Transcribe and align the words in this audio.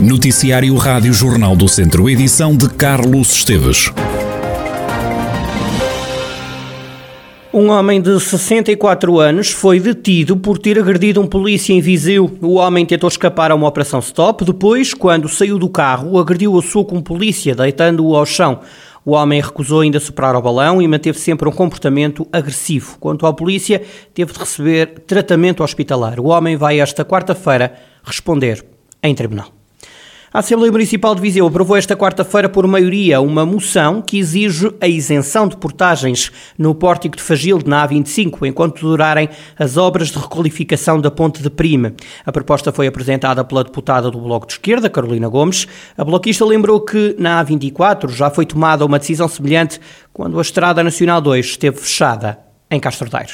Noticiário 0.00 0.74
Rádio 0.76 1.12
Jornal 1.12 1.54
do 1.54 1.68
Centro, 1.68 2.08
edição 2.08 2.56
de 2.56 2.70
Carlos 2.70 3.34
Esteves. 3.34 3.92
Um 7.52 7.68
homem 7.68 8.00
de 8.00 8.18
64 8.18 9.20
anos 9.20 9.50
foi 9.50 9.78
detido 9.78 10.38
por 10.38 10.56
ter 10.56 10.78
agredido 10.78 11.20
um 11.20 11.26
polícia 11.26 11.74
em 11.74 11.82
Viseu. 11.82 12.34
O 12.40 12.54
homem 12.54 12.86
tentou 12.86 13.08
escapar 13.08 13.50
a 13.50 13.54
uma 13.54 13.68
operação 13.68 14.00
stop. 14.00 14.42
Depois, 14.42 14.94
quando 14.94 15.28
saiu 15.28 15.58
do 15.58 15.68
carro, 15.68 16.18
agrediu 16.18 16.58
a 16.58 16.62
soco 16.62 16.96
um 16.96 17.02
polícia, 17.02 17.54
deitando-o 17.54 18.16
ao 18.16 18.24
chão. 18.24 18.60
O 19.04 19.12
homem 19.12 19.42
recusou 19.42 19.80
ainda 19.80 20.00
soprar 20.00 20.34
ao 20.34 20.40
balão 20.40 20.80
e 20.80 20.88
manteve 20.88 21.18
sempre 21.18 21.46
um 21.46 21.52
comportamento 21.52 22.26
agressivo. 22.32 22.96
Quanto 22.98 23.26
à 23.26 23.34
polícia, 23.34 23.82
teve 24.14 24.32
de 24.32 24.38
receber 24.38 24.86
tratamento 25.06 25.62
hospitalar. 25.62 26.18
O 26.18 26.28
homem 26.28 26.56
vai 26.56 26.80
esta 26.80 27.04
quarta-feira 27.04 27.74
responder 28.02 28.64
em 29.02 29.14
tribunal. 29.14 29.59
A 30.32 30.38
Assembleia 30.38 30.70
Municipal 30.70 31.12
de 31.12 31.20
Viseu 31.20 31.44
aprovou 31.44 31.76
esta 31.76 31.96
quarta-feira 31.96 32.48
por 32.48 32.64
maioria 32.64 33.20
uma 33.20 33.44
moção 33.44 34.00
que 34.00 34.16
exige 34.16 34.72
a 34.80 34.86
isenção 34.86 35.48
de 35.48 35.56
portagens 35.56 36.30
no 36.56 36.72
pórtico 36.72 37.16
de 37.16 37.22
Fagilde, 37.22 37.68
na 37.68 37.84
A25, 37.84 38.46
enquanto 38.46 38.80
durarem 38.80 39.28
as 39.58 39.76
obras 39.76 40.10
de 40.10 40.18
requalificação 40.20 41.00
da 41.00 41.10
ponte 41.10 41.42
de 41.42 41.50
Prime. 41.50 41.92
A 42.24 42.30
proposta 42.30 42.70
foi 42.70 42.86
apresentada 42.86 43.42
pela 43.42 43.64
deputada 43.64 44.08
do 44.08 44.20
Bloco 44.20 44.46
de 44.46 44.52
Esquerda, 44.52 44.88
Carolina 44.88 45.26
Gomes. 45.26 45.66
A 45.98 46.04
bloquista 46.04 46.44
lembrou 46.44 46.80
que 46.80 47.16
na 47.18 47.44
A24 47.44 48.10
já 48.10 48.30
foi 48.30 48.46
tomada 48.46 48.86
uma 48.86 49.00
decisão 49.00 49.26
semelhante 49.26 49.80
quando 50.12 50.38
a 50.38 50.42
Estrada 50.42 50.84
Nacional 50.84 51.20
2 51.20 51.44
esteve 51.44 51.76
fechada 51.76 52.38
em 52.70 52.78
Castro 52.78 53.10
Daire. 53.10 53.32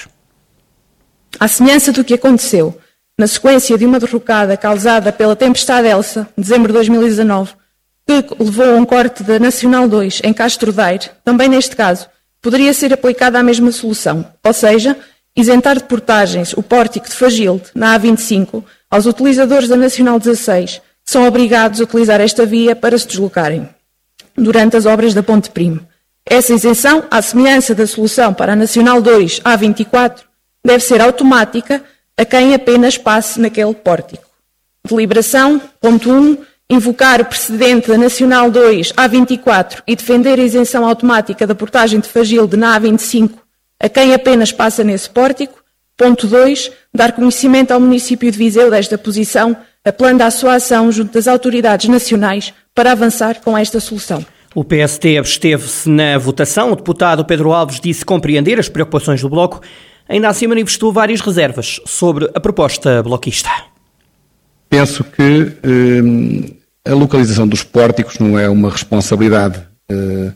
À 1.39 1.47
semelhança 1.47 1.93
do 1.93 2.03
que 2.03 2.15
aconteceu 2.15 2.75
na 3.19 3.27
sequência 3.27 3.79
de 3.79 3.87
uma 3.87 3.98
derrocada 3.98 4.56
causada 4.56 5.11
pela 5.11 5.34
tempestade 5.34 5.88
Elsa, 5.88 6.29
em 6.37 6.43
dezembro 6.43 6.69
de 6.69 6.74
2019, 6.74 7.54
que 8.07 8.24
levou 8.38 8.77
a 8.77 8.77
um 8.77 8.85
corte 8.85 9.23
da 9.23 9.38
Nacional 9.38 9.88
2 9.88 10.21
em 10.23 10.32
Castro 10.32 10.71
Daire, 10.73 11.10
também 11.24 11.49
neste 11.49 11.74
caso, 11.74 12.09
poderia 12.43 12.74
ser 12.74 12.93
aplicada 12.93 13.38
a 13.38 13.43
mesma 13.43 13.73
solução, 13.73 14.24
ou 14.45 14.52
seja, 14.52 14.96
isentar 15.35 15.76
de 15.76 15.85
portagens 15.85 16.52
o 16.52 16.63
pórtico 16.63 17.09
de 17.09 17.15
Fagilde, 17.15 17.65
na 17.74 17.99
A25, 17.99 18.63
aos 18.91 19.07
utilizadores 19.07 19.69
da 19.69 19.76
Nacional 19.76 20.19
16, 20.19 20.82
que 21.04 21.10
são 21.10 21.26
obrigados 21.26 21.80
a 21.80 21.85
utilizar 21.85 22.21
esta 22.21 22.45
via 22.45 22.76
para 22.76 22.98
se 22.98 23.09
deslocarem, 23.09 23.69
durante 24.37 24.76
as 24.76 24.85
obras 24.85 25.15
da 25.15 25.23
Ponte 25.23 25.51
Prime. 25.51 25.80
Essa 26.24 26.52
isenção, 26.52 27.04
à 27.10 27.23
semelhança 27.23 27.74
da 27.74 27.87
solução 27.87 28.35
para 28.35 28.52
a 28.52 28.57
Nacional 28.57 29.01
2 29.01 29.41
A24, 29.41 30.21
deve 30.65 30.85
ser 30.85 31.01
automática 31.01 31.82
a 32.17 32.25
quem 32.25 32.55
apenas 32.55 32.97
passe 32.97 33.41
naquele 33.41 33.75
pórtico. 33.75 34.25
Deliberação, 34.89 35.61
ponto 35.81 36.11
1, 36.11 36.39
invocar 36.71 37.21
o 37.21 37.25
precedente 37.25 37.89
da 37.89 37.99
Nacional 37.99 38.51
2 38.51 38.93
A24 38.93 39.83
e 39.87 39.95
defender 39.97 40.39
a 40.39 40.43
isenção 40.43 40.87
automática 40.87 41.47
da 41.47 41.55
portagem 41.55 42.01
de 42.01 42.09
Fagilde 42.09 42.57
na 42.57 42.79
A25 42.79 43.47
a 43.81 43.89
quem 43.89 44.15
apenas 44.15 44.53
passa 44.53 44.83
nesse 44.83 45.09
pórtico. 45.09 45.63
Ponto 45.97 46.27
2, 46.27 46.71
dar 46.93 47.13
conhecimento 47.13 47.71
ao 47.71 47.81
município 47.81 48.31
de 48.31 48.37
Viseu 48.37 48.71
desta 48.71 48.99
posição, 48.99 49.57
apelando 49.85 50.23
à 50.23 50.31
sua 50.31 50.55
ação 50.55 50.93
junto 50.93 51.13
das 51.13 51.27
autoridades 51.27 51.89
nacionais 51.89 52.53
para 52.75 52.93
avançar 52.93 53.41
com 53.41 53.57
esta 53.57 53.81
solução. 53.81 54.25
O 54.55 54.65
PST 54.65 55.17
absteve-se 55.19 55.89
na 55.89 56.19
votação. 56.19 56.73
O 56.73 56.77
deputado 56.77 57.25
Pedro 57.25 57.53
Alves 57.53 57.81
disse 57.81 58.05
compreender 58.05 58.59
as 58.59 58.69
preocupações 58.69 59.21
do 59.21 59.29
Bloco 59.29 59.61
ainda 60.09 60.29
assim 60.29 60.46
manifestou 60.46 60.93
várias 60.93 61.21
reservas 61.21 61.80
sobre 61.85 62.30
a 62.35 62.40
proposta 62.40 63.02
bloquista. 63.02 63.51
Penso 64.69 65.04
que 65.04 65.53
eh, 65.62 66.91
a 66.91 66.94
localização 66.94 67.47
dos 67.47 67.62
pórticos 67.62 68.19
não 68.19 68.38
é 68.38 68.48
uma 68.48 68.71
responsabilidade 68.71 69.62
eh, 69.88 70.32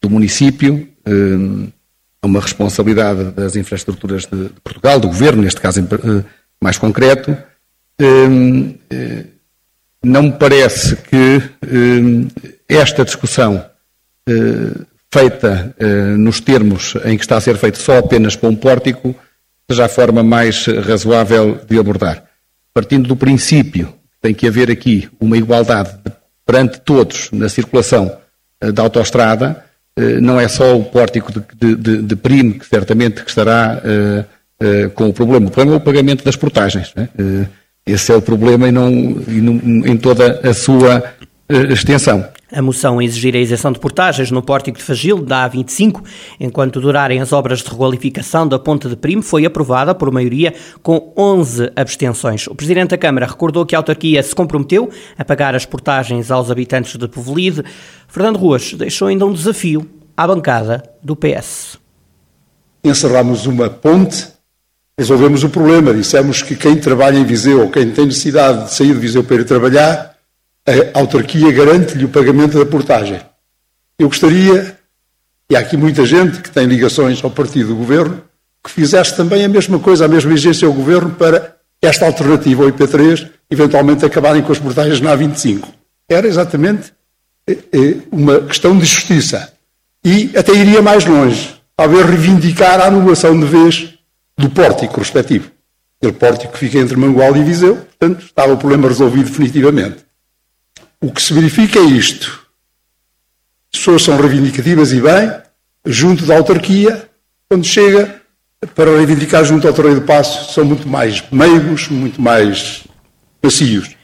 do 0.00 0.10
município, 0.10 0.88
eh, 1.04 1.70
é 2.22 2.26
uma 2.26 2.40
responsabilidade 2.40 3.30
das 3.30 3.56
infraestruturas 3.56 4.26
de, 4.26 4.48
de, 4.48 4.60
Portugal, 4.62 5.00
do 5.00 5.08
governo, 5.08 5.42
neste 5.42 5.60
caso 5.60 5.80
eh, 5.80 6.24
mais 6.60 6.76
concreto. 6.76 7.30
Eh, 7.98 8.74
eh, 8.90 9.24
não 10.02 10.24
me 10.24 10.32
parece 10.32 10.96
que 10.96 11.42
esta 12.66 13.04
discussão 13.04 13.62
feita 15.12 15.74
eh, 15.78 16.16
nos 16.16 16.40
termos 16.40 16.94
em 17.04 17.16
que 17.16 17.24
está 17.24 17.36
a 17.36 17.40
ser 17.40 17.56
feito 17.56 17.78
só 17.78 17.98
apenas 17.98 18.36
para 18.36 18.48
um 18.48 18.56
pórtico, 18.56 19.14
seja 19.68 19.86
a 19.86 19.88
forma 19.88 20.22
mais 20.22 20.66
razoável 20.66 21.60
de 21.68 21.78
abordar. 21.78 22.24
Partindo 22.72 23.08
do 23.08 23.16
princípio 23.16 23.88
que 23.88 24.20
tem 24.22 24.34
que 24.34 24.46
haver 24.46 24.70
aqui 24.70 25.08
uma 25.20 25.36
igualdade 25.36 25.90
perante 26.46 26.80
todos 26.80 27.30
na 27.32 27.48
circulação 27.48 28.16
eh, 28.60 28.72
da 28.72 28.82
autoestrada, 28.82 29.64
eh, 29.96 30.20
não 30.20 30.40
é 30.40 30.48
só 30.48 30.76
o 30.76 30.84
pórtico 30.84 31.32
de, 31.32 31.74
de, 31.74 32.02
de, 32.02 32.16
primo 32.16 32.54
que 32.54 32.66
certamente 32.66 33.22
que 33.22 33.28
estará 33.28 33.80
eh, 33.84 34.24
eh, 34.60 34.88
com 34.94 35.08
o 35.08 35.12
problema. 35.12 35.48
O 35.48 35.50
problema 35.50 35.76
é 35.76 35.78
o 35.78 35.84
pagamento 35.84 36.24
das 36.24 36.36
portagens. 36.36 36.92
Né? 36.94 37.08
Esse 37.86 38.12
é 38.12 38.16
o 38.16 38.22
problema 38.22 38.68
e 38.68 38.72
não, 38.72 38.90
e 38.90 39.40
não 39.40 39.86
em 39.86 39.96
toda 39.96 40.40
a 40.48 40.54
sua 40.54 41.02
extensão. 41.70 42.26
A 42.52 42.60
moção 42.60 42.98
a 42.98 43.04
exigir 43.04 43.36
a 43.36 43.38
isenção 43.38 43.70
de 43.70 43.78
portagens 43.78 44.30
no 44.30 44.42
pórtico 44.42 44.78
de 44.78 44.82
Fagil 44.82 45.22
da 45.22 45.48
A25, 45.48 46.02
enquanto 46.40 46.80
durarem 46.80 47.20
as 47.20 47.32
obras 47.32 47.60
de 47.60 47.70
requalificação 47.70 48.46
da 48.46 48.58
Ponte 48.58 48.88
de 48.88 48.96
Primo, 48.96 49.22
foi 49.22 49.46
aprovada 49.46 49.94
por 49.94 50.10
maioria 50.10 50.52
com 50.82 51.12
11 51.16 51.70
abstenções. 51.76 52.48
O 52.48 52.54
Presidente 52.54 52.90
da 52.90 52.98
Câmara 52.98 53.26
recordou 53.26 53.64
que 53.64 53.76
a 53.76 53.78
autarquia 53.78 54.20
se 54.22 54.34
comprometeu 54.34 54.90
a 55.16 55.24
pagar 55.24 55.54
as 55.54 55.64
portagens 55.64 56.30
aos 56.30 56.50
habitantes 56.50 56.96
de 56.96 57.06
Povelide. 57.06 57.62
Fernando 58.08 58.36
Ruas 58.36 58.74
deixou 58.74 59.06
ainda 59.06 59.24
um 59.24 59.32
desafio 59.32 59.88
à 60.16 60.26
bancada 60.26 60.82
do 61.00 61.14
PS. 61.14 61.78
Encerramos 62.82 63.46
uma 63.46 63.70
ponte, 63.70 64.26
resolvemos 64.98 65.44
o 65.44 65.50
problema. 65.50 65.94
Dissemos 65.94 66.42
que 66.42 66.56
quem 66.56 66.76
trabalha 66.76 67.16
em 67.16 67.24
Viseu 67.24 67.60
ou 67.60 67.70
quem 67.70 67.90
tem 67.92 68.06
necessidade 68.06 68.64
de 68.64 68.74
sair 68.74 68.92
de 68.92 68.98
Viseu 68.98 69.22
para 69.22 69.36
ir 69.36 69.44
trabalhar 69.44 70.09
a 70.70 70.98
autarquia 70.98 71.50
garante-lhe 71.52 72.04
o 72.04 72.08
pagamento 72.08 72.58
da 72.58 72.66
portagem. 72.66 73.20
Eu 73.98 74.08
gostaria, 74.08 74.78
e 75.50 75.56
há 75.56 75.60
aqui 75.60 75.76
muita 75.76 76.06
gente 76.06 76.40
que 76.40 76.50
tem 76.50 76.66
ligações 76.66 77.22
ao 77.22 77.30
partido 77.30 77.68
do 77.68 77.76
governo, 77.76 78.22
que 78.62 78.70
fizesse 78.70 79.16
também 79.16 79.44
a 79.44 79.48
mesma 79.48 79.78
coisa, 79.78 80.04
a 80.04 80.08
mesma 80.08 80.32
exigência 80.32 80.66
ao 80.66 80.74
governo 80.74 81.10
para 81.10 81.56
esta 81.82 82.06
alternativa 82.06 82.62
ao 82.62 82.70
IP3 82.70 83.28
eventualmente 83.50 84.04
acabarem 84.04 84.42
com 84.42 84.52
as 84.52 84.58
portagens 84.58 85.00
na 85.00 85.16
A25. 85.16 85.64
Era 86.08 86.26
exatamente 86.28 86.92
eh, 87.46 87.58
eh, 87.72 87.96
uma 88.12 88.40
questão 88.40 88.78
de 88.78 88.84
justiça. 88.84 89.52
E 90.04 90.30
até 90.36 90.52
iria 90.54 90.80
mais 90.80 91.04
longe, 91.04 91.60
talvez 91.76 92.06
reivindicar 92.06 92.80
a 92.80 92.86
anulação 92.86 93.38
de 93.38 93.44
vez 93.44 93.94
do 94.38 94.48
pórtico 94.48 95.00
respectivo. 95.00 95.50
Aquele 95.98 96.16
pórtico 96.16 96.52
que 96.52 96.58
fica 96.58 96.78
entre 96.78 96.96
Mangual 96.96 97.36
e 97.36 97.42
Viseu, 97.42 97.76
portanto, 97.76 98.24
estava 98.24 98.52
o 98.52 98.56
problema 98.56 98.88
resolvido 98.88 99.28
definitivamente. 99.28 99.98
O 101.00 101.10
que 101.10 101.22
se 101.22 101.32
verifica 101.32 101.78
é 101.78 101.84
isto. 101.84 102.46
As 103.72 103.78
pessoas 103.78 104.02
são 104.02 104.20
reivindicativas 104.20 104.92
e 104.92 105.00
bem, 105.00 105.32
junto 105.86 106.26
da 106.26 106.36
autarquia, 106.36 107.08
quando 107.48 107.64
chega 107.64 108.20
para 108.74 108.96
reivindicar 108.96 109.44
junto 109.44 109.66
ao 109.66 109.72
Torreio 109.72 110.00
do 110.00 110.06
Passo, 110.06 110.52
são 110.52 110.64
muito 110.64 110.86
mais 110.86 111.24
meigos, 111.32 111.88
muito 111.88 112.20
mais 112.20 112.84
macios. 113.42 113.96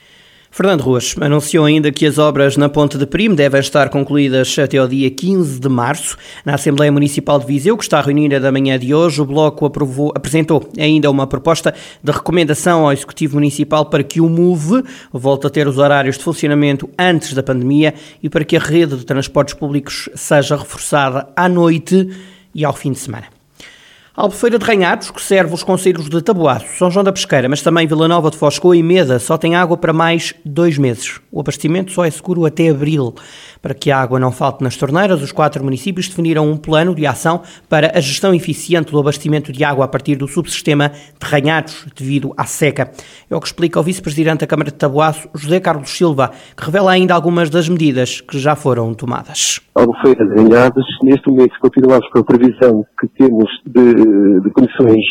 Fernando 0.56 0.80
Ruas 0.80 1.14
anunciou 1.20 1.66
ainda 1.66 1.92
que 1.92 2.06
as 2.06 2.16
obras 2.16 2.56
na 2.56 2.66
Ponte 2.66 2.96
de 2.96 3.04
Primo 3.04 3.36
devem 3.36 3.60
estar 3.60 3.90
concluídas 3.90 4.58
até 4.58 4.78
ao 4.78 4.88
dia 4.88 5.10
15 5.10 5.60
de 5.60 5.68
março. 5.68 6.16
Na 6.46 6.54
Assembleia 6.54 6.90
Municipal 6.90 7.38
de 7.38 7.44
Viseu, 7.44 7.76
que 7.76 7.84
está 7.84 8.00
reunida 8.00 8.40
da 8.40 8.50
manhã 8.50 8.78
de 8.78 8.94
hoje, 8.94 9.20
o 9.20 9.26
Bloco 9.26 9.66
aprovou, 9.66 10.14
apresentou 10.14 10.66
ainda 10.78 11.10
uma 11.10 11.26
proposta 11.26 11.74
de 12.02 12.10
recomendação 12.10 12.86
ao 12.86 12.92
Executivo 12.94 13.34
Municipal 13.34 13.84
para 13.84 14.02
que 14.02 14.18
o 14.18 14.30
MOVE 14.30 14.82
volte 15.12 15.46
a 15.46 15.50
ter 15.50 15.68
os 15.68 15.76
horários 15.76 16.16
de 16.16 16.24
funcionamento 16.24 16.88
antes 16.98 17.34
da 17.34 17.42
pandemia 17.42 17.92
e 18.22 18.30
para 18.30 18.42
que 18.42 18.56
a 18.56 18.60
rede 18.60 18.96
de 18.96 19.04
transportes 19.04 19.52
públicos 19.52 20.08
seja 20.14 20.56
reforçada 20.56 21.28
à 21.36 21.50
noite 21.50 22.08
e 22.54 22.64
ao 22.64 22.72
fim 22.72 22.92
de 22.92 22.98
semana. 22.98 23.35
Albufeira 24.16 24.58
de 24.58 24.64
Ranhados, 24.64 25.10
que 25.10 25.20
serve 25.20 25.52
os 25.52 25.62
conselhos 25.62 26.08
de 26.08 26.22
Taboaço, 26.22 26.78
São 26.78 26.90
João 26.90 27.04
da 27.04 27.12
Pesqueira, 27.12 27.50
mas 27.50 27.60
também 27.60 27.86
Vila 27.86 28.08
Nova 28.08 28.30
de 28.30 28.38
Foscoa 28.38 28.74
e 28.74 28.82
Meda, 28.82 29.18
só 29.18 29.36
tem 29.36 29.54
água 29.54 29.76
para 29.76 29.92
mais 29.92 30.32
dois 30.42 30.78
meses. 30.78 31.20
O 31.30 31.38
abastecimento 31.38 31.92
só 31.92 32.02
é 32.02 32.10
seguro 32.10 32.46
até 32.46 32.70
abril. 32.70 33.14
Para 33.60 33.74
que 33.74 33.90
a 33.90 34.00
água 34.00 34.18
não 34.18 34.32
falte 34.32 34.64
nas 34.64 34.74
torneiras, 34.74 35.20
os 35.20 35.32
quatro 35.32 35.62
municípios 35.62 36.08
definiram 36.08 36.50
um 36.50 36.56
plano 36.56 36.94
de 36.94 37.06
ação 37.06 37.42
para 37.68 37.92
a 37.94 38.00
gestão 38.00 38.32
eficiente 38.32 38.90
do 38.90 38.98
abastecimento 38.98 39.52
de 39.52 39.62
água 39.62 39.84
a 39.84 39.88
partir 39.88 40.16
do 40.16 40.26
subsistema 40.26 40.88
de 40.88 41.26
Ranhados, 41.26 41.84
devido 41.94 42.32
à 42.38 42.46
seca. 42.46 42.90
É 43.28 43.36
o 43.36 43.40
que 43.40 43.48
explica 43.48 43.78
o 43.78 43.82
vice-presidente 43.82 44.40
da 44.40 44.46
Câmara 44.46 44.70
de 44.70 44.78
Taboaço, 44.78 45.28
José 45.34 45.60
Carlos 45.60 45.90
Silva, 45.90 46.30
que 46.56 46.64
revela 46.64 46.90
ainda 46.90 47.12
algumas 47.12 47.50
das 47.50 47.68
medidas 47.68 48.22
que 48.22 48.38
já 48.38 48.56
foram 48.56 48.94
tomadas. 48.94 49.60
Albufeira 49.74 50.24
de 50.26 50.42
Ranhados, 50.42 50.86
neste 51.02 51.28
momento 51.28 51.52
continuamos 51.60 52.08
com 52.08 52.20
a 52.20 52.24
previsão 52.24 52.86
que 52.98 53.06
temos 53.08 53.50
de 53.66 54.05
de, 54.06 54.40
de 54.42 54.50
condições 54.50 55.04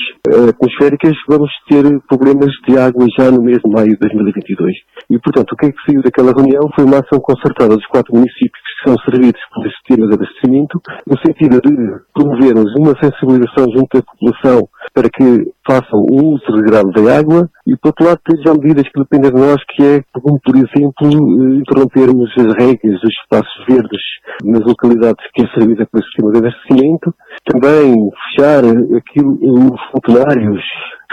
atmosféricas, 0.50 1.16
vamos 1.28 1.50
ter 1.70 1.84
problemas 2.08 2.52
de 2.68 2.78
água 2.78 3.06
já 3.18 3.32
no 3.32 3.42
mês 3.42 3.60
de 3.64 3.72
maio 3.72 3.90
de 3.90 3.98
2022. 3.98 4.76
E, 5.10 5.20
portanto, 5.20 5.52
o 5.52 5.56
que 5.56 5.68
é 5.68 5.72
que 5.72 5.86
saiu 5.86 6.02
daquela 6.02 6.32
reunião 6.32 6.70
foi 6.76 6.86
uma 6.86 7.00
ação 7.00 7.20
concertada 7.20 7.76
dos 7.76 7.86
quatro 7.88 8.14
municípios 8.14 8.62
que 8.82 8.90
são 8.90 8.98
servidos 9.00 9.42
por 9.54 9.66
este 9.66 9.82
tema 9.88 10.08
de 10.08 10.16
abastecimento, 10.16 10.82
no 11.06 11.18
sentido 11.20 11.62
de 11.62 11.76
promovermos 12.14 12.74
uma 12.78 12.94
sensibilização 13.02 13.66
junto 13.72 13.98
da 13.98 14.04
população 14.04 14.68
para 14.94 15.10
que 15.10 15.52
façam 15.68 16.00
o 16.00 16.36
uso 16.36 16.46
regrado 16.56 16.92
da 16.92 17.18
água 17.18 17.50
e, 17.68 17.76
por 17.78 17.90
outro 17.90 18.06
lado, 18.06 18.22
já 18.46 18.54
medidas 18.54 18.88
que 18.88 19.00
dependem 19.00 19.32
de 19.32 19.42
nós, 19.42 19.58
que 19.70 19.84
é, 19.84 20.04
como, 20.14 20.40
por 20.40 20.56
exemplo, 20.56 21.08
eh, 21.08 21.56
interrompermos 21.58 22.30
as 22.38 22.54
regras 22.54 23.02
dos 23.02 23.14
espaços 23.24 23.66
verdes 23.68 24.02
nas 24.44 24.62
localidades 24.62 25.26
que 25.34 25.44
é 25.44 25.48
servida 25.58 25.88
pelo 25.88 26.04
sistema 26.04 26.32
de 26.32 26.38
abastecimento, 26.40 27.14
também 27.46 28.10
fechar 28.36 28.64
aquilo, 28.98 29.38
os 29.42 29.82
funcionários 29.92 30.64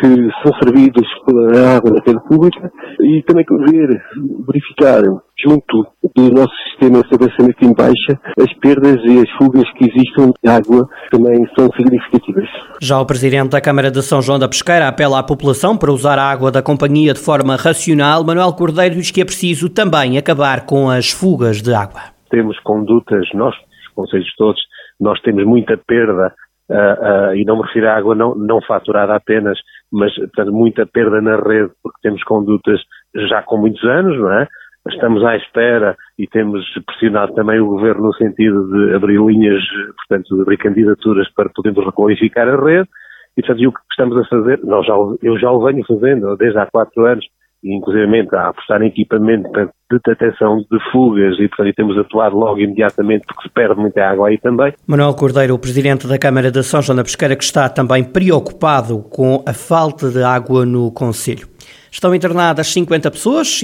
que 0.00 0.08
são 0.42 0.52
servidos 0.62 1.06
pela 1.26 1.76
água 1.76 1.90
da 1.92 2.00
rede 2.04 2.20
pública 2.26 2.72
e 3.00 3.22
também 3.22 3.44
ver, 3.70 4.02
verificar 4.46 5.02
junto 5.38 5.86
do 6.16 6.30
nosso 6.34 6.52
sistema 6.70 7.02
de 7.02 7.14
abastecimento 7.14 7.64
em 7.64 7.74
baixa 7.74 8.18
as 8.40 8.52
perdas 8.58 9.00
e 9.04 9.18
as 9.18 9.30
fugas 9.36 9.70
que 9.74 9.84
existem 9.84 10.32
de 10.42 10.50
água 10.50 10.88
também 11.10 11.46
são 11.56 11.68
significativas. 11.76 12.48
Já 12.80 13.00
o 13.00 13.06
Presidente 13.06 13.50
da 13.50 13.60
Câmara 13.60 13.90
de 13.90 14.02
São 14.02 14.22
João 14.22 14.38
da 14.38 14.48
Pesqueira 14.48 14.88
apela 14.88 15.18
à 15.18 15.22
população 15.22 15.76
para 15.76 15.92
usar 15.92 16.18
a 16.18 16.30
água 16.30 16.50
da 16.50 16.62
companhia 16.62 17.12
de 17.12 17.20
forma 17.20 17.56
racional. 17.56 18.24
Manuel 18.24 18.52
Cordeiro 18.54 18.96
diz 18.96 19.10
que 19.10 19.20
é 19.20 19.24
preciso 19.24 19.68
também 19.68 20.16
acabar 20.16 20.64
com 20.64 20.88
as 20.88 21.10
fugas 21.10 21.60
de 21.60 21.74
água. 21.74 22.00
Temos 22.30 22.58
condutas, 22.60 23.28
nós, 23.34 23.54
os 23.54 23.94
conselhos 23.94 24.34
todos, 24.36 24.60
nós 25.00 25.20
temos 25.20 25.44
muita 25.44 25.76
perda 25.76 26.34
Uh, 26.70 27.32
uh, 27.32 27.34
e 27.34 27.44
não 27.44 27.56
me 27.56 27.64
refiro 27.64 27.88
à 27.88 27.96
água 27.96 28.14
não, 28.14 28.34
não 28.34 28.62
faturada 28.62 29.14
apenas, 29.14 29.58
mas 29.92 30.14
portanto, 30.14 30.52
muita 30.52 30.86
perda 30.86 31.20
na 31.20 31.36
rede, 31.36 31.70
porque 31.82 31.98
temos 32.00 32.22
condutas 32.22 32.80
já 33.28 33.42
com 33.42 33.58
muitos 33.58 33.82
anos, 33.84 34.16
não 34.18 34.32
é? 34.32 34.48
Estamos 34.88 35.22
à 35.24 35.36
espera 35.36 35.96
e 36.18 36.26
temos 36.26 36.64
pressionado 36.86 37.34
também 37.34 37.60
o 37.60 37.66
Governo 37.66 38.04
no 38.04 38.14
sentido 38.14 38.66
de 38.68 38.94
abrir 38.94 39.20
linhas, 39.20 39.62
portanto, 39.96 40.34
de 40.34 40.42
abrir 40.42 40.56
candidaturas 40.56 41.28
para 41.34 41.50
podermos 41.50 41.84
requalificar 41.84 42.48
a 42.48 42.56
rede. 42.56 42.88
E, 43.36 43.42
portanto, 43.42 43.62
e 43.62 43.66
o 43.66 43.72
que 43.72 43.80
estamos 43.90 44.16
a 44.16 44.24
fazer, 44.24 44.60
nós 44.64 44.86
já, 44.86 44.94
eu 45.22 45.38
já 45.38 45.50
o 45.50 45.62
venho 45.62 45.84
fazendo 45.86 46.36
desde 46.36 46.58
há 46.58 46.66
quatro 46.66 47.04
anos, 47.04 47.24
inclusive 47.64 48.28
a 48.34 48.48
apostar 48.48 48.82
em 48.82 48.86
equipamento 48.86 49.48
de 49.90 49.98
detecção 50.04 50.58
de 50.58 50.90
fugas 50.90 51.38
e, 51.38 51.48
portanto, 51.48 51.74
temos 51.76 51.98
atuado 51.98 52.36
logo 52.36 52.58
imediatamente 52.58 53.24
porque 53.26 53.42
se 53.42 53.54
perde 53.54 53.80
muita 53.80 54.02
água 54.04 54.28
aí 54.28 54.38
também. 54.38 54.72
Manuel 54.86 55.14
Cordeiro, 55.14 55.54
o 55.54 55.58
Presidente 55.58 56.06
da 56.06 56.18
Câmara 56.18 56.50
de 56.50 56.62
São 56.62 56.82
João 56.82 56.96
da 56.96 57.04
Pesqueira, 57.04 57.36
que 57.36 57.44
está 57.44 57.68
também 57.68 58.02
preocupado 58.02 59.02
com 59.02 59.42
a 59.46 59.52
falta 59.52 60.10
de 60.10 60.22
água 60.22 60.64
no 60.64 60.90
Conselho. 60.90 61.51
Estão 61.94 62.14
internadas 62.14 62.72
50 62.72 63.10
pessoas 63.10 63.60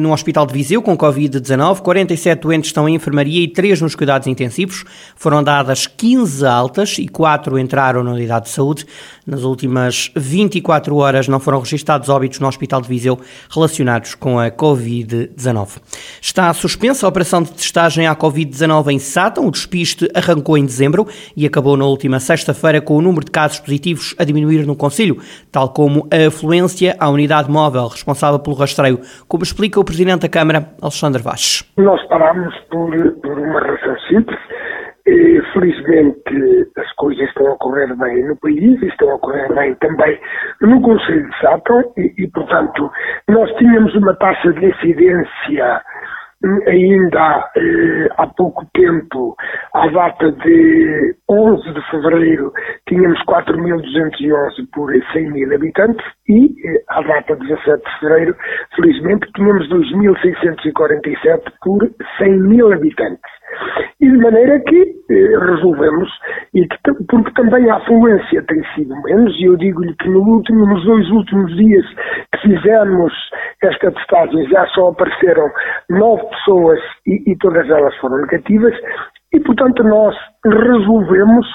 no 0.00 0.10
Hospital 0.10 0.46
de 0.46 0.54
Viseu 0.54 0.80
com 0.80 0.96
Covid-19, 0.96 1.80
47 1.80 2.40
doentes 2.40 2.70
estão 2.70 2.88
em 2.88 2.94
enfermaria 2.94 3.44
e 3.44 3.46
3 3.46 3.82
nos 3.82 3.94
cuidados 3.94 4.26
intensivos. 4.26 4.84
Foram 5.14 5.44
dadas 5.44 5.86
15 5.86 6.46
altas 6.46 6.96
e 6.98 7.06
4 7.06 7.58
entraram 7.58 8.02
na 8.02 8.12
unidade 8.12 8.46
de 8.46 8.52
saúde. 8.52 8.86
Nas 9.26 9.42
últimas 9.42 10.10
24 10.16 10.96
horas 10.96 11.28
não 11.28 11.38
foram 11.38 11.60
registados 11.60 12.08
óbitos 12.08 12.40
no 12.40 12.48
Hospital 12.48 12.80
de 12.80 12.88
Viseu 12.88 13.20
relacionados 13.50 14.14
com 14.14 14.40
a 14.40 14.50
Covid-19. 14.50 15.68
Está 16.22 16.52
suspensa 16.54 17.04
a 17.04 17.10
operação 17.10 17.42
de 17.42 17.52
testagem 17.52 18.06
à 18.06 18.16
Covid-19 18.16 18.92
em 18.92 18.98
Sátão. 18.98 19.46
O 19.46 19.50
despiste 19.50 20.08
arrancou 20.14 20.56
em 20.56 20.64
dezembro 20.64 21.06
e 21.36 21.44
acabou 21.44 21.76
na 21.76 21.84
última 21.84 22.18
sexta-feira 22.18 22.80
com 22.80 22.96
o 22.96 23.02
número 23.02 23.26
de 23.26 23.30
casos 23.30 23.60
positivos 23.60 24.14
a 24.16 24.24
diminuir 24.24 24.66
no 24.66 24.74
Conselho, 24.74 25.18
tal 25.52 25.68
como 25.68 26.08
a 26.10 26.28
afluência 26.28 26.96
à 26.98 27.10
unidade 27.10 27.57
responsável 27.88 28.38
pelo 28.38 28.56
rastreio, 28.56 29.00
como 29.26 29.42
explica 29.42 29.80
o 29.80 29.84
Presidente 29.84 30.22
da 30.22 30.28
Câmara, 30.28 30.68
Alexandre 30.80 31.22
Vaz. 31.22 31.64
Nós 31.76 32.02
parámos 32.08 32.54
por, 32.70 32.90
por 33.22 33.38
uma 33.38 33.60
razão 33.60 33.98
simples. 34.08 34.38
E, 35.06 35.40
felizmente 35.54 36.68
as 36.76 36.92
coisas 36.96 37.26
estão 37.28 37.50
a 37.50 37.56
correr 37.56 37.96
bem 37.96 38.28
no 38.28 38.36
país 38.36 38.82
estão 38.82 39.14
a 39.14 39.18
correr 39.18 39.48
bem 39.54 39.74
também 39.76 40.20
no 40.60 40.82
Conselho 40.82 41.30
de 41.30 41.40
Sátão 41.40 41.82
e, 41.96 42.12
e, 42.18 42.28
portanto, 42.28 42.90
nós 43.26 43.50
tínhamos 43.56 43.94
uma 43.94 44.14
taxa 44.16 44.52
de 44.52 44.66
incidência 44.66 45.82
ainda 46.66 47.50
eh, 47.56 48.08
há 48.16 48.26
pouco 48.28 48.64
tempo, 48.74 49.36
à 49.74 49.88
data 49.88 50.30
de 50.30 51.16
11 51.28 51.72
de 51.72 51.82
fevereiro, 51.90 52.52
tínhamos 52.86 53.18
4.211 53.24 54.68
por 54.72 54.92
100 55.12 55.30
mil 55.32 55.52
habitantes 55.54 56.04
e, 56.28 56.54
eh, 56.64 56.84
à 56.88 57.02
data 57.02 57.34
de 57.36 57.46
17 57.46 57.84
de 57.84 57.98
fevereiro, 58.00 58.36
felizmente, 58.76 59.28
tínhamos 59.34 59.68
2.647 59.68 61.52
por 61.62 61.90
100 62.18 62.40
mil 62.42 62.72
habitantes. 62.72 63.37
E 64.00 64.10
de 64.10 64.16
maneira 64.18 64.60
que 64.60 64.94
eh, 65.10 65.38
resolvemos, 65.38 66.08
e 66.54 66.66
que, 66.66 67.04
porque 67.08 67.32
também 67.32 67.68
a 67.70 67.76
afluência 67.76 68.42
tem 68.42 68.62
sido 68.74 68.94
menos, 69.02 69.34
e 69.40 69.44
eu 69.44 69.56
digo-lhe 69.56 69.94
que 69.94 70.08
no 70.08 70.20
último, 70.20 70.66
nos 70.66 70.84
dois 70.84 71.10
últimos 71.10 71.54
dias 71.56 71.84
que 72.32 72.42
fizemos 72.42 73.12
esta 73.62 73.90
testagem 73.90 74.48
já 74.48 74.66
só 74.68 74.90
apareceram 74.90 75.50
nove 75.90 76.22
pessoas 76.26 76.80
e, 77.06 77.32
e 77.32 77.36
todas 77.38 77.68
elas 77.68 77.96
foram 77.96 78.18
negativas, 78.18 78.74
e, 79.32 79.40
portanto, 79.40 79.82
nós 79.82 80.14
resolvemos 80.44 81.46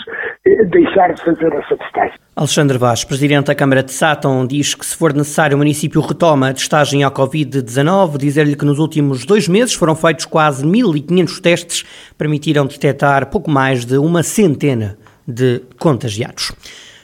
eh, 0.45 0.65
deixar 0.65 1.13
de 1.13 1.21
fazer 1.23 1.51
essa 1.53 1.75
testagem. 1.75 2.13
Alexandre 2.35 2.77
Vaz, 2.77 3.03
Presidente 3.03 3.47
da 3.47 3.55
Câmara 3.55 3.81
de 3.81 3.91
Sátão, 3.91 4.45
diz 4.45 4.75
que 4.75 4.85
se 4.85 4.95
for 4.95 5.13
necessário 5.13 5.55
o 5.55 5.57
município 5.57 6.01
retoma 6.01 6.49
a 6.49 6.53
testagem 6.53 7.03
à 7.03 7.09
Covid-19, 7.09 8.17
dizer-lhe 8.17 8.55
que 8.55 8.65
nos 8.65 8.77
últimos 8.77 9.25
dois 9.25 9.47
meses 9.47 9.73
foram 9.73 9.95
feitos 9.95 10.25
quase 10.25 10.65
1.500 10.65 11.41
testes, 11.41 11.83
permitiram 12.17 12.65
detectar 12.67 13.29
pouco 13.29 13.49
mais 13.49 13.85
de 13.85 13.97
uma 13.97 14.21
centena 14.21 14.97
de 15.27 15.61
contagiados. 15.79 16.51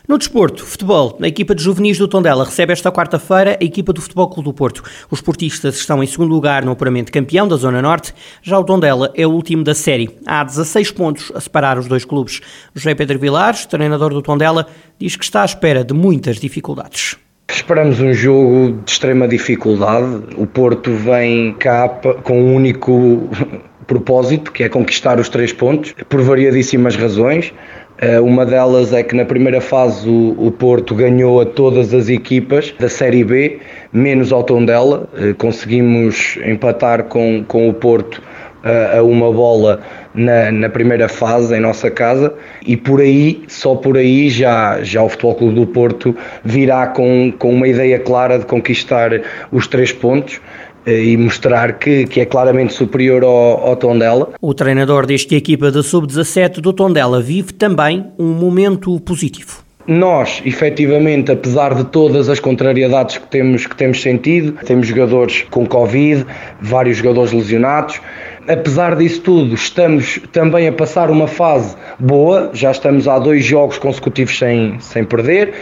No 0.10 0.18
desporto, 0.18 0.66
futebol, 0.66 1.20
a 1.22 1.28
equipa 1.28 1.54
de 1.54 1.62
juvenis 1.62 2.00
do 2.00 2.08
Tondela 2.08 2.44
recebe 2.44 2.74
esta 2.74 2.92
quarta-feira 2.92 3.60
a 3.62 3.64
equipa 3.64 3.94
do 3.94 4.02
Futebol 4.02 4.28
Clube 4.28 4.50
do 4.50 4.54
Porto. 4.56 4.82
Os 5.12 5.22
portistas 5.22 5.76
estão 5.76 6.02
em 6.02 6.08
segundo 6.08 6.34
lugar 6.34 6.66
no 6.66 6.72
apuramento 6.72 7.12
campeão 7.12 7.48
da 7.48 7.56
Zona 7.56 7.80
Norte, 7.80 8.12
já 8.42 8.58
o 8.58 8.64
Tondela 8.64 9.12
é 9.14 9.28
o 9.28 9.30
último 9.30 9.64
da 9.64 9.76
série. 9.76 10.10
Há 10.26 10.44
16 10.44 10.90
pontos 10.94 11.32
a 11.36 11.40
separar 11.40 11.78
os 11.78 11.86
dois 11.86 12.06
clubes. 12.06 12.42
José 12.74 12.96
Pedro 12.96 13.20
Vilares, 13.20 13.68
treinador 13.68 14.12
do 14.12 14.24
Tondela, 14.24 14.66
diz 14.98 15.16
que 15.16 15.24
está 15.24 15.44
à 15.44 15.46
espera 15.46 15.84
de 15.84 15.94
muitas 15.94 16.38
dificuldades. 16.38 17.16
Esperamos 17.48 18.00
um 18.00 18.12
jogo 18.12 18.80
de 18.84 18.92
extrema 18.92 19.28
dificuldade. 19.28 20.24
O 20.38 20.48
Porto 20.48 20.92
vem 20.92 21.54
cá 21.54 21.88
com 22.24 22.42
um 22.42 22.56
único 22.56 23.30
propósito, 23.86 24.52
que 24.52 24.64
é 24.64 24.70
conquistar 24.70 25.20
os 25.20 25.30
três 25.30 25.54
pontos, 25.54 25.94
por 26.10 26.24
variadíssimas 26.24 26.96
razões. 26.96 27.54
Eh, 28.02 28.20
uma 28.20 28.46
delas 28.46 28.94
é 28.94 29.04
que 29.04 29.14
na 29.14 29.26
primeira 29.26 29.60
fase 29.60 30.08
o, 30.08 30.52
Porto 30.52 30.96
ganhou 30.96 31.42
a 31.42 31.46
todas 31.46 31.94
as 31.94 32.08
equipas 32.08 32.74
da 32.80 32.88
Série 32.88 33.26
B, 33.26 33.60
menos 33.92 34.32
ao 34.32 34.42
Tondela. 34.42 35.10
Eh, 35.18 35.34
conseguimos 35.38 36.38
empatar 36.46 37.04
com, 37.06 37.44
com 37.46 37.68
o 37.68 37.74
Porto 37.74 38.22
eh, 38.64 38.98
a 39.00 39.04
uma 39.04 39.32
bola 39.34 39.82
na, 40.14 40.50
na, 40.50 40.70
primeira 40.70 41.10
fase 41.10 41.54
em 41.54 41.60
nossa 41.60 41.92
casa 41.92 42.34
e 42.66 42.78
por 42.78 43.02
aí, 43.02 43.44
só 43.50 43.76
por 43.76 43.98
aí 43.98 44.30
já, 44.30 44.82
já 44.82 45.04
o 45.04 45.10
Futebol 45.10 45.36
Clube 45.36 45.56
do 45.56 45.68
Porto 45.68 46.16
virá 46.44 46.88
com, 46.88 47.34
com 47.38 47.54
uma 47.54 47.68
ideia 47.68 48.00
clara 48.00 48.40
de 48.40 48.46
conquistar 48.46 49.12
os 49.52 49.68
três 49.68 49.92
pontos 49.92 50.40
e 50.86 51.16
mostrar 51.18 51.74
que, 51.80 52.06
que 52.06 52.22
é 52.22 52.26
claramente 52.26 52.74
superior 52.74 53.24
ao, 53.24 53.68
ao 53.68 53.76
Tondela. 53.76 54.30
O 54.42 54.54
treinador 54.54 55.06
diz 55.06 55.26
que 55.26 55.36
a 55.36 55.38
equipa 55.38 55.72
da 55.72 55.84
Sub-17 55.84 56.62
do 56.62 56.74
Tondela 56.74 57.22
vive 57.22 57.54
também 57.54 58.06
um 58.18 58.34
momento 58.34 59.00
positivo. 59.02 59.64
Nós, 59.88 60.42
efetivamente, 60.46 61.32
apesar 61.32 61.74
de 61.74 61.84
todas 61.86 62.30
as 62.30 62.40
contrariedades 62.40 63.18
que 63.18 63.28
temos, 63.28 63.66
que 63.66 63.76
temos 63.76 64.02
sentido, 64.02 64.52
temos 64.64 64.86
jogadores 64.86 65.48
com 65.50 65.66
Covid, 65.66 66.28
vários 66.62 66.98
jogadores 66.98 67.32
lesionados, 67.32 68.00
apesar 68.48 68.96
disso 68.96 69.22
tudo, 69.22 69.56
estamos 69.56 70.20
também 70.32 70.68
a 70.68 70.72
passar 70.72 71.10
uma 71.10 71.28
fase 71.28 71.76
boa, 72.00 72.52
já 72.54 72.70
estamos 72.70 73.08
há 73.08 73.18
dois 73.18 73.44
jogos 73.44 73.80
consecutivos 73.80 74.38
sem, 74.38 74.80
sem 74.80 75.04
perder 75.04 75.54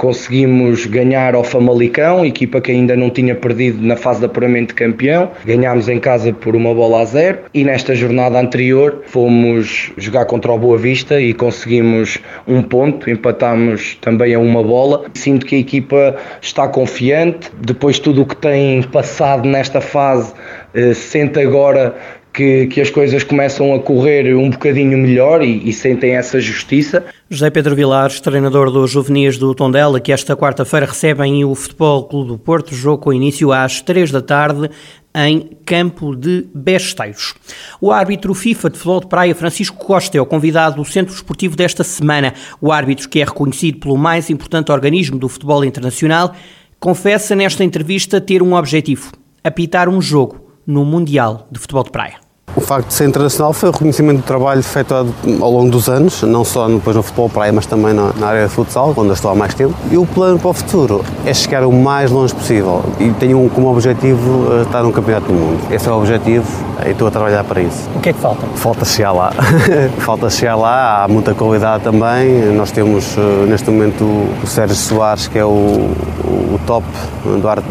conseguimos 0.00 0.86
ganhar 0.86 1.34
ao 1.34 1.44
Famalicão, 1.44 2.24
equipa 2.24 2.58
que 2.58 2.72
ainda 2.72 2.96
não 2.96 3.10
tinha 3.10 3.34
perdido 3.34 3.86
na 3.86 3.96
fase 3.96 4.20
de 4.20 4.24
apuramento 4.24 4.68
de 4.68 4.74
campeão. 4.74 5.30
Ganhámos 5.44 5.90
em 5.90 6.00
casa 6.00 6.32
por 6.32 6.56
uma 6.56 6.72
bola 6.72 7.02
a 7.02 7.04
zero 7.04 7.40
e 7.52 7.62
nesta 7.64 7.94
jornada 7.94 8.40
anterior 8.40 9.02
fomos 9.08 9.92
jogar 9.98 10.24
contra 10.24 10.50
o 10.52 10.58
Boa 10.58 10.78
Vista 10.78 11.20
e 11.20 11.34
conseguimos 11.34 12.18
um 12.48 12.62
ponto, 12.62 13.10
empatámos 13.10 13.98
também 14.00 14.32
a 14.32 14.38
uma 14.38 14.62
bola. 14.62 15.04
Sinto 15.12 15.44
que 15.44 15.56
a 15.56 15.58
equipa 15.58 16.16
está 16.40 16.66
confiante, 16.66 17.50
depois 17.60 17.96
de 17.96 18.02
tudo 18.02 18.22
o 18.22 18.26
que 18.26 18.36
tem 18.36 18.82
passado 18.82 19.46
nesta 19.46 19.82
fase, 19.82 20.32
eh, 20.72 20.94
sente 20.94 21.38
agora 21.38 21.94
que, 22.32 22.66
que 22.68 22.80
as 22.80 22.90
coisas 22.90 23.24
começam 23.24 23.74
a 23.74 23.80
correr 23.80 24.34
um 24.34 24.50
bocadinho 24.50 24.96
melhor 24.96 25.42
e, 25.42 25.68
e 25.68 25.72
sentem 25.72 26.16
essa 26.16 26.40
justiça. 26.40 27.04
José 27.28 27.50
Pedro 27.50 27.74
Vilares, 27.74 28.20
treinador 28.20 28.70
dos 28.70 28.90
juvenis 28.90 29.38
do 29.38 29.54
Tondela, 29.54 30.00
que 30.00 30.12
esta 30.12 30.36
quarta-feira 30.36 30.86
recebem 30.86 31.44
o 31.44 31.54
Futebol 31.54 32.04
Clube 32.04 32.28
do 32.28 32.38
Porto, 32.38 32.74
jogo 32.74 33.02
com 33.02 33.12
início 33.12 33.52
às 33.52 33.80
três 33.80 34.10
da 34.10 34.20
tarde 34.20 34.70
em 35.14 35.50
Campo 35.66 36.14
de 36.14 36.46
Besteiros. 36.54 37.34
O 37.80 37.90
árbitro 37.90 38.32
FIFA 38.32 38.70
de 38.70 38.76
futebol 38.76 39.00
de 39.00 39.06
praia, 39.08 39.34
Francisco 39.34 39.76
Costa, 39.76 40.16
é 40.16 40.20
o 40.20 40.26
convidado 40.26 40.76
do 40.76 40.84
Centro 40.84 41.14
Esportivo 41.14 41.56
desta 41.56 41.82
semana. 41.82 42.34
O 42.60 42.70
árbitro, 42.70 43.08
que 43.08 43.20
é 43.20 43.24
reconhecido 43.24 43.80
pelo 43.80 43.96
mais 43.96 44.30
importante 44.30 44.70
organismo 44.70 45.18
do 45.18 45.28
futebol 45.28 45.64
internacional, 45.64 46.34
confessa 46.78 47.34
nesta 47.34 47.64
entrevista 47.64 48.20
ter 48.20 48.42
um 48.42 48.54
objetivo: 48.54 49.12
apitar 49.42 49.88
um 49.88 50.00
jogo 50.00 50.48
no 50.66 50.84
Mundial 50.84 51.48
de 51.50 51.58
Futebol 51.58 51.82
de 51.82 51.90
Praia. 51.90 52.19
O 52.56 52.60
facto 52.60 52.88
de 52.88 52.94
ser 52.94 53.08
internacional 53.08 53.52
foi 53.52 53.68
o 53.68 53.72
reconhecimento 53.72 54.18
do 54.18 54.22
trabalho 54.22 54.60
efetuado 54.60 55.14
ao 55.40 55.50
longo 55.50 55.70
dos 55.70 55.88
anos, 55.88 56.22
não 56.22 56.44
só 56.44 56.68
depois 56.68 56.96
no 56.96 57.02
futebol 57.02 57.28
praia, 57.28 57.52
mas 57.52 57.64
também 57.64 57.94
na, 57.94 58.12
na, 58.16 58.26
área 58.26 58.46
de 58.46 58.52
futsal, 58.52 58.92
onde 58.96 59.08
eu 59.08 59.14
estou 59.14 59.30
há 59.30 59.34
mais 59.34 59.54
tempo. 59.54 59.74
E 59.90 59.96
o 59.96 60.04
plano 60.04 60.38
para 60.38 60.50
o 60.50 60.52
futuro 60.52 61.04
é 61.24 61.32
chegar 61.32 61.64
o 61.64 61.72
mais 61.72 62.10
longe 62.10 62.34
possível 62.34 62.84
e 62.98 63.10
tenho 63.10 63.48
como 63.50 63.70
objetivo 63.70 64.48
eh, 64.52 64.62
estar 64.62 64.82
num 64.82 64.90
campeonato 64.90 65.26
do 65.26 65.32
mundo. 65.32 65.60
Esse 65.70 65.88
é 65.88 65.92
o 65.92 65.98
objetivo 65.98 66.46
e 66.84 66.90
estou 66.90 67.06
a 67.06 67.10
trabalhar 67.10 67.44
para 67.44 67.60
isso. 67.60 67.88
O 67.94 68.00
que 68.00 68.08
é 68.08 68.12
que 68.12 68.20
falta? 68.20 68.46
Falta 68.56 68.84
chegar 68.84 69.12
lá. 69.12 69.32
falta 69.98 70.28
chegar 70.28 70.56
lá, 70.56 71.04
há 71.04 71.08
muita 71.08 71.34
qualidade 71.34 71.84
também. 71.84 72.52
Nós 72.52 72.72
temos 72.72 73.16
eh, 73.16 73.46
neste 73.46 73.70
momento 73.70 74.04
o 74.04 74.46
Sérgio 74.46 74.76
Soares, 74.76 75.28
que 75.28 75.38
é 75.38 75.44
o, 75.44 75.48
o 75.48 76.60
top 76.66 76.84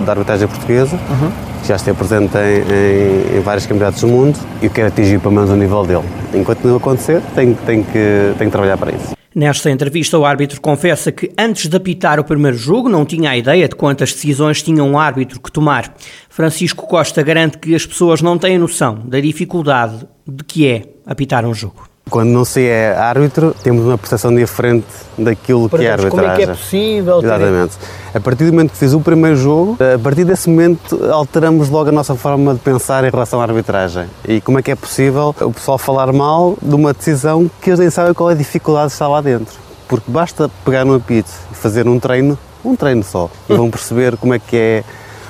da 0.05 0.11
arbitragem 0.11 0.47
portuguesa. 0.47 0.97
Uhum 1.09 1.48
já 1.69 1.75
esteve 1.75 1.97
presente 1.97 2.35
em, 2.35 3.35
em, 3.35 3.37
em, 3.37 3.41
vários 3.41 3.67
campeonatos 3.67 4.01
do 4.01 4.07
mundo 4.07 4.39
e 4.59 4.65
eu 4.65 4.71
quero 4.71 4.87
atingir 4.87 5.19
pelo 5.19 5.35
menos 5.35 5.51
o 5.51 5.55
nível 5.55 5.85
dele. 5.85 6.03
Enquanto 6.33 6.67
não 6.67 6.77
acontecer, 6.77 7.21
tenho, 7.35 7.55
tenho, 7.65 7.83
que, 7.83 8.33
tenho 8.37 8.49
que 8.49 8.51
trabalhar 8.51 8.77
para 8.77 8.91
isso. 8.91 9.15
Nesta 9.35 9.69
entrevista, 9.69 10.17
o 10.17 10.25
árbitro 10.25 10.59
confessa 10.59 11.11
que 11.11 11.31
antes 11.37 11.67
de 11.67 11.77
apitar 11.77 12.19
o 12.19 12.23
primeiro 12.23 12.57
jogo 12.57 12.89
não 12.89 13.05
tinha 13.05 13.29
a 13.29 13.37
ideia 13.37 13.67
de 13.67 13.75
quantas 13.75 14.11
decisões 14.11 14.63
tinha 14.63 14.83
um 14.83 14.97
árbitro 14.97 15.39
que 15.39 15.51
tomar. 15.51 15.93
Francisco 16.27 16.87
Costa 16.87 17.21
garante 17.21 17.59
que 17.59 17.75
as 17.75 17.85
pessoas 17.85 18.21
não 18.21 18.39
têm 18.39 18.57
noção 18.57 18.95
da 19.05 19.19
dificuldade 19.19 20.07
de 20.27 20.43
que 20.43 20.67
é 20.67 20.83
apitar 21.05 21.45
um 21.45 21.53
jogo. 21.53 21.88
Quando 22.09 22.29
não 22.29 22.43
se 22.43 22.65
é 22.65 22.95
árbitro, 22.95 23.55
temos 23.63 23.85
uma 23.85 23.97
percepção 23.97 24.33
diferente 24.33 24.87
daquilo 25.17 25.69
Por 25.69 25.79
que 25.79 25.85
é 25.85 25.91
arbitragem. 25.91 26.19
Como 26.19 26.31
é 26.31 26.35
que 26.35 26.41
é 26.43 26.47
possível? 26.47 27.19
Exatamente. 27.19 27.77
A 28.13 28.19
partir 28.19 28.45
do 28.45 28.51
momento 28.51 28.71
que 28.71 28.77
fiz 28.77 28.93
o 28.93 28.99
primeiro 28.99 29.35
jogo, 29.35 29.77
a 29.95 29.99
partir 29.99 30.23
desse 30.23 30.49
momento 30.49 30.99
alteramos 31.11 31.69
logo 31.69 31.89
a 31.89 31.91
nossa 31.91 32.15
forma 32.15 32.53
de 32.53 32.59
pensar 32.59 33.03
em 33.03 33.09
relação 33.09 33.39
à 33.39 33.43
arbitragem. 33.43 34.05
E 34.27 34.41
como 34.41 34.59
é 34.59 34.61
que 34.61 34.71
é 34.71 34.75
possível 34.75 35.35
o 35.41 35.51
pessoal 35.51 35.77
falar 35.77 36.11
mal 36.11 36.57
de 36.61 36.73
uma 36.73 36.93
decisão 36.93 37.49
que 37.61 37.69
eles 37.69 37.79
nem 37.79 37.89
sabem 37.89 38.13
qual 38.13 38.29
é 38.29 38.33
a 38.33 38.35
dificuldade 38.35 38.87
de 38.87 38.93
estar 38.93 39.07
lá 39.07 39.21
dentro. 39.21 39.55
Porque 39.87 40.09
basta 40.09 40.49
pegar 40.63 40.85
no 40.85 40.95
apito 40.95 41.29
e 41.51 41.55
fazer 41.55 41.87
um 41.87 41.99
treino, 41.99 42.37
um 42.63 42.75
treino 42.75 43.03
só, 43.03 43.29
e 43.49 43.55
vão 43.55 43.69
perceber 43.71 44.17
como 44.17 44.33
é 44.33 44.39
que 44.39 44.55
é 44.55 44.83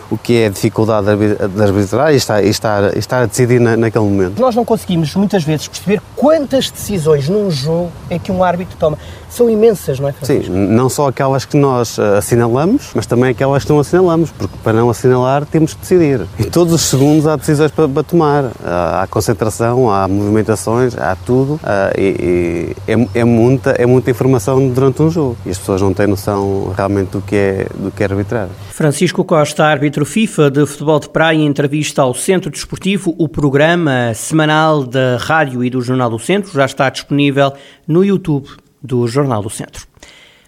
o 0.09 0.17
que 0.17 0.41
é 0.41 0.47
a 0.47 0.49
dificuldade 0.49 1.07
de 1.07 1.61
arbitrar 1.61 2.13
e 2.13 2.17
estar, 2.17 2.43
e 2.43 2.49
estar, 2.49 2.95
e 2.95 2.99
estar 2.99 3.21
a 3.21 3.25
decidir 3.25 3.59
na, 3.59 3.77
naquele 3.77 4.05
momento. 4.05 4.39
Nós 4.39 4.55
não 4.55 4.65
conseguimos 4.65 5.13
muitas 5.15 5.43
vezes 5.43 5.67
perceber 5.67 6.01
quantas 6.15 6.69
decisões 6.69 7.29
num 7.29 7.49
jogo 7.51 7.91
é 8.09 8.17
que 8.17 8.31
um 8.31 8.43
árbitro 8.43 8.75
toma. 8.77 8.97
São 9.29 9.47
imensas, 9.47 9.99
não 9.99 10.09
é? 10.09 10.11
Francisco? 10.11 10.51
Sim, 10.51 10.67
não 10.67 10.89
só 10.89 11.07
aquelas 11.07 11.45
que 11.45 11.55
nós 11.55 11.99
eh, 11.99 12.17
assinalamos, 12.17 12.89
mas 12.95 13.05
também 13.05 13.29
aquelas 13.29 13.63
que 13.63 13.69
não 13.69 13.79
assinalamos, 13.79 14.31
porque 14.31 14.55
para 14.63 14.73
não 14.73 14.89
assinalar 14.89 15.45
temos 15.45 15.75
que 15.75 15.81
decidir. 15.81 16.25
E 16.39 16.45
todos 16.45 16.73
os 16.73 16.81
segundos 16.81 17.27
há 17.27 17.35
decisões 17.35 17.71
para, 17.71 17.87
para 17.87 18.03
tomar. 18.03 18.45
Há 18.65 19.05
concentração, 19.07 19.91
há 19.91 20.07
movimentações, 20.07 20.97
há 20.97 21.15
tudo. 21.15 21.59
Eh, 21.63 21.93
e, 21.97 22.75
e 22.87 22.91
é, 22.91 23.19
é, 23.19 23.23
muita, 23.23 23.71
é 23.71 23.85
muita 23.85 24.09
informação 24.09 24.67
durante 24.69 25.01
um 25.03 25.11
jogo. 25.11 25.37
E 25.45 25.51
as 25.51 25.59
pessoas 25.59 25.81
não 25.81 25.93
têm 25.93 26.07
noção 26.07 26.73
realmente 26.75 27.11
do 27.11 27.21
que 27.21 27.35
é, 27.35 27.67
do 27.75 27.91
que 27.91 28.01
é 28.01 28.07
arbitrar. 28.07 28.49
Francisco 28.71 29.23
Costa, 29.23 29.63
árbitro 29.63 29.98
FIFA 30.05 30.51
de 30.51 30.65
futebol 30.65 30.99
de 30.99 31.09
praia, 31.09 31.37
entrevista 31.37 32.01
ao 32.01 32.13
Centro 32.13 32.49
Desportivo. 32.49 33.15
O 33.17 33.27
programa 33.27 34.13
semanal 34.13 34.83
da 34.83 35.17
Rádio 35.17 35.63
e 35.63 35.69
do 35.69 35.81
Jornal 35.81 36.09
do 36.09 36.19
Centro 36.19 36.51
já 36.51 36.65
está 36.65 36.89
disponível 36.89 37.53
no 37.87 38.03
YouTube 38.03 38.47
do 38.81 39.07
Jornal 39.07 39.41
do 39.41 39.49
Centro. 39.49 39.87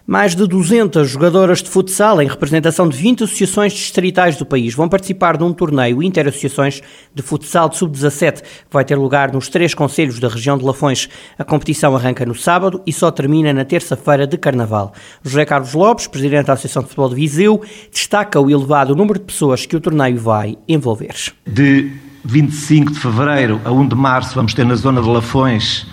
Mais 0.04 0.34
de 0.34 0.48
200 0.48 1.08
jogadoras 1.08 1.62
de 1.62 1.70
futsal, 1.70 2.20
em 2.20 2.26
representação 2.26 2.88
de 2.88 2.96
20 2.96 3.22
associações 3.22 3.72
distritais 3.72 4.36
do 4.36 4.44
país, 4.44 4.74
vão 4.74 4.88
participar 4.88 5.36
de 5.36 5.44
um 5.44 5.52
torneio 5.52 6.02
inter-associações 6.02 6.82
de 7.14 7.22
futsal 7.22 7.68
de 7.68 7.76
sub-17, 7.76 8.42
que 8.42 8.48
vai 8.72 8.84
ter 8.84 8.96
lugar 8.96 9.32
nos 9.32 9.48
três 9.48 9.74
conselhos 9.74 10.18
da 10.18 10.28
região 10.28 10.58
de 10.58 10.64
Lafões. 10.64 11.08
A 11.38 11.44
competição 11.44 11.94
arranca 11.94 12.26
no 12.26 12.34
sábado 12.34 12.82
e 12.84 12.92
só 12.92 13.12
termina 13.12 13.52
na 13.52 13.64
terça-feira 13.64 14.26
de 14.26 14.36
Carnaval. 14.36 14.92
José 15.22 15.44
Carlos 15.44 15.72
Lopes, 15.72 16.08
presidente 16.08 16.46
da 16.46 16.54
Associação 16.54 16.82
de 16.82 16.88
Futebol 16.88 17.10
de 17.10 17.14
Viseu, 17.14 17.62
destaca 17.92 18.40
o 18.40 18.50
elevado 18.50 18.96
número 18.96 19.20
de 19.20 19.24
pessoas 19.24 19.66
que 19.66 19.76
o 19.76 19.80
torneio 19.80 20.18
vai 20.18 20.58
envolver. 20.68 21.14
De 21.46 21.92
25 22.24 22.92
de 22.92 22.98
fevereiro 22.98 23.60
a 23.64 23.70
1 23.70 23.88
de 23.88 23.94
março, 23.94 24.34
vamos 24.34 24.52
ter 24.52 24.66
na 24.66 24.74
zona 24.74 25.00
de 25.00 25.08
Lafões 25.08 25.86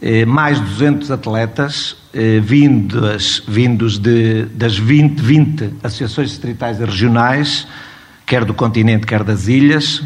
eh, 0.00 0.24
mais 0.24 0.60
200 0.60 1.10
atletas 1.10 1.96
eh, 2.14 2.40
vindos, 2.40 3.42
vindos 3.48 3.98
de, 3.98 4.44
das 4.44 4.78
20, 4.78 5.20
20 5.20 5.74
associações 5.82 6.30
distritais 6.30 6.80
e 6.80 6.84
regionais, 6.84 7.66
quer 8.24 8.44
do 8.44 8.54
continente, 8.54 9.06
quer 9.06 9.24
das 9.24 9.48
ilhas. 9.48 10.02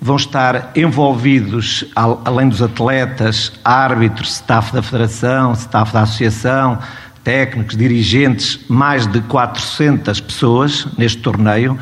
Vão 0.00 0.16
estar 0.16 0.72
envolvidos, 0.74 1.84
além 1.94 2.48
dos 2.48 2.60
atletas, 2.60 3.52
árbitros, 3.64 4.34
staff 4.34 4.72
da 4.72 4.82
federação, 4.82 5.52
staff 5.52 5.92
da 5.92 6.02
associação, 6.02 6.78
técnicos, 7.22 7.76
dirigentes, 7.76 8.58
mais 8.68 9.06
de 9.06 9.20
400 9.22 10.20
pessoas 10.20 10.86
neste 10.98 11.18
torneio, 11.18 11.78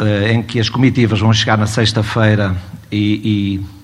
eh, 0.00 0.32
em 0.32 0.42
que 0.42 0.58
as 0.58 0.68
comitivas 0.68 1.20
vão 1.20 1.32
chegar 1.32 1.58
na 1.58 1.66
sexta-feira 1.66 2.56
e, 2.90 3.60
e 3.60 3.83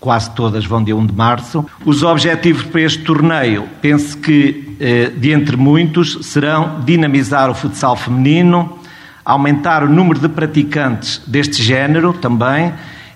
quase 0.00 0.30
todas 0.30 0.64
vão 0.64 0.82
dia 0.82 0.96
1 0.96 1.06
de 1.06 1.14
março. 1.14 1.64
Os 1.84 2.02
objetivos 2.02 2.64
para 2.64 2.82
este 2.82 3.02
torneio, 3.02 3.68
penso 3.80 4.18
que, 4.18 4.76
eh, 4.78 5.10
de 5.16 5.32
entre 5.32 5.56
muitos, 5.56 6.18
serão 6.22 6.80
dinamizar 6.84 7.50
o 7.50 7.54
futsal 7.54 7.96
feminino, 7.96 8.78
aumentar 9.24 9.82
o 9.82 9.88
número 9.88 10.20
de 10.20 10.28
praticantes 10.28 11.20
deste 11.26 11.62
género 11.62 12.12
também 12.12 12.72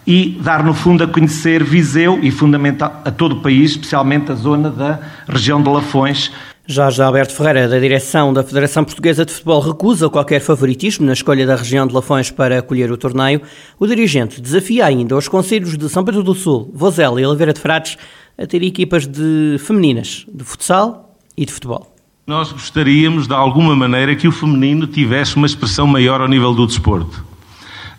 e 0.06 0.38
dar, 0.42 0.64
no 0.64 0.74
fundo, 0.74 1.04
a 1.04 1.06
conhecer 1.06 1.62
Viseu 1.62 2.18
e, 2.22 2.30
fundamental, 2.30 3.00
a 3.04 3.10
todo 3.10 3.36
o 3.36 3.40
país, 3.40 3.72
especialmente 3.72 4.32
a 4.32 4.34
zona 4.34 4.70
da 4.70 4.98
região 5.28 5.62
de 5.62 5.68
Lafões, 5.68 6.32
Jorge 6.72 7.02
Alberto 7.02 7.34
Ferreira, 7.34 7.68
da 7.68 7.80
direção 7.80 8.32
da 8.32 8.44
Federação 8.44 8.84
Portuguesa 8.84 9.26
de 9.26 9.32
Futebol, 9.32 9.60
recusa 9.60 10.08
qualquer 10.08 10.40
favoritismo 10.40 11.04
na 11.04 11.14
escolha 11.14 11.44
da 11.44 11.56
região 11.56 11.84
de 11.84 11.92
Lafões 11.92 12.30
para 12.30 12.60
acolher 12.60 12.92
o 12.92 12.96
torneio. 12.96 13.42
O 13.76 13.88
dirigente 13.88 14.40
desafia 14.40 14.86
ainda 14.86 15.16
os 15.16 15.26
conselhos 15.26 15.76
de 15.76 15.88
São 15.88 16.04
Pedro 16.04 16.22
do 16.22 16.32
Sul, 16.32 16.70
Vozela 16.72 17.20
e 17.20 17.26
Oliveira 17.26 17.52
de 17.52 17.58
Frades 17.58 17.98
a 18.38 18.46
ter 18.46 18.62
equipas 18.62 19.04
de 19.04 19.56
femininas, 19.58 20.24
de 20.32 20.44
futsal 20.44 21.18
e 21.36 21.44
de 21.44 21.52
futebol. 21.52 21.92
Nós 22.24 22.52
gostaríamos, 22.52 23.26
de 23.26 23.34
alguma 23.34 23.74
maneira, 23.74 24.14
que 24.14 24.28
o 24.28 24.32
feminino 24.32 24.86
tivesse 24.86 25.34
uma 25.34 25.48
expressão 25.48 25.88
maior 25.88 26.20
ao 26.20 26.28
nível 26.28 26.54
do 26.54 26.68
desporto. 26.68 27.24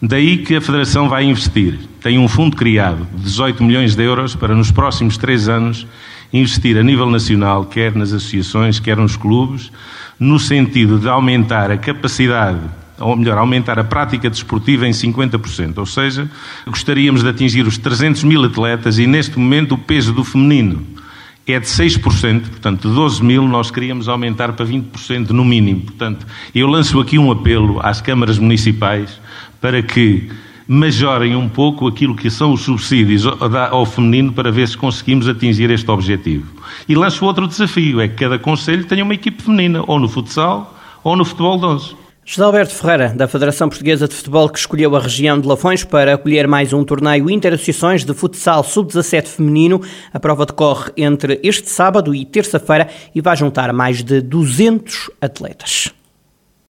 Daí 0.01 0.37
que 0.37 0.55
a 0.55 0.61
Federação 0.61 1.09
vai 1.09 1.25
investir. 1.25 1.77
Tem 2.01 2.17
um 2.17 2.27
fundo 2.29 2.55
criado 2.55 3.05
de 3.13 3.23
18 3.23 3.61
milhões 3.63 3.95
de 3.95 4.03
euros 4.03 4.33
para, 4.33 4.55
nos 4.55 4.71
próximos 4.71 5.17
três 5.17 5.49
anos, 5.49 5.85
investir 6.33 6.77
a 6.77 6.83
nível 6.83 7.09
nacional, 7.09 7.65
quer 7.65 7.95
nas 7.95 8.13
associações, 8.13 8.79
quer 8.79 8.97
nos 8.97 9.15
clubes, 9.15 9.71
no 10.19 10.39
sentido 10.39 11.00
de 11.00 11.09
aumentar 11.09 11.71
a 11.71 11.77
capacidade, 11.77 12.59
ou 13.00 13.15
melhor, 13.15 13.38
aumentar 13.38 13.79
a 13.79 13.83
prática 13.83 14.29
desportiva 14.29 14.88
em 14.88 14.91
50%. 14.91 15.77
Ou 15.77 15.85
seja, 15.85 16.29
gostaríamos 16.67 17.23
de 17.23 17.29
atingir 17.29 17.65
os 17.65 17.77
300 17.77 18.23
mil 18.23 18.43
atletas 18.43 19.00
e 19.00 19.07
neste 19.07 19.38
momento 19.39 19.73
o 19.73 19.77
peso 19.77 20.13
do 20.13 20.23
feminino 20.23 20.85
é 21.47 21.59
de 21.59 21.65
6%, 21.65 22.01
portanto, 22.50 22.88
de 22.88 22.95
12 22.95 23.23
mil 23.23 23.47
nós 23.47 23.71
queríamos 23.71 24.07
aumentar 24.07 24.53
para 24.53 24.65
20% 24.65 25.31
no 25.31 25.43
mínimo. 25.43 25.81
Portanto, 25.81 26.25
eu 26.53 26.67
lanço 26.67 27.00
aqui 27.00 27.17
um 27.17 27.31
apelo 27.31 27.79
às 27.81 28.00
câmaras 28.00 28.38
municipais 28.38 29.19
para 29.59 29.81
que 29.81 30.29
majorem 30.73 31.35
um 31.35 31.49
pouco 31.49 31.85
aquilo 31.85 32.15
que 32.15 32.29
são 32.29 32.53
os 32.53 32.61
subsídios 32.61 33.25
ao 33.25 33.85
feminino 33.85 34.31
para 34.31 34.49
ver 34.49 34.65
se 34.69 34.77
conseguimos 34.77 35.27
atingir 35.27 35.69
este 35.69 35.91
objetivo. 35.91 36.49
E 36.87 36.95
lanço 36.95 37.25
outro 37.25 37.45
desafio, 37.45 37.99
é 37.99 38.07
que 38.07 38.15
cada 38.15 38.39
conselho 38.39 38.85
tenha 38.85 39.03
uma 39.03 39.13
equipe 39.13 39.43
feminina, 39.43 39.83
ou 39.85 39.99
no 39.99 40.07
futsal, 40.07 40.73
ou 41.03 41.17
no 41.17 41.25
futebol 41.25 41.59
de 41.59 41.65
11. 41.65 41.95
José 42.23 42.43
Alberto 42.45 42.73
Ferreira, 42.73 43.09
da 43.09 43.27
Federação 43.27 43.67
Portuguesa 43.67 44.07
de 44.07 44.15
Futebol, 44.15 44.47
que 44.47 44.59
escolheu 44.59 44.95
a 44.95 44.99
região 45.01 45.37
de 45.41 45.45
Lafões 45.45 45.83
para 45.83 46.13
acolher 46.13 46.47
mais 46.47 46.71
um 46.71 46.85
torneio 46.85 47.29
Interassociações 47.29 48.05
de 48.05 48.13
Futsal 48.13 48.63
Sub-17 48.63 49.27
feminino. 49.27 49.81
A 50.13 50.21
prova 50.21 50.45
decorre 50.45 50.93
entre 50.95 51.37
este 51.43 51.69
sábado 51.69 52.15
e 52.15 52.23
terça-feira 52.23 52.87
e 53.13 53.19
vai 53.19 53.35
juntar 53.35 53.73
mais 53.73 54.01
de 54.01 54.21
200 54.21 55.09
atletas. 55.19 55.91